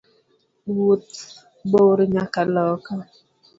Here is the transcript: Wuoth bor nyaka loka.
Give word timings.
Wuoth 0.73 1.17
bor 1.71 1.97
nyaka 2.13 2.41
loka. 2.53 2.93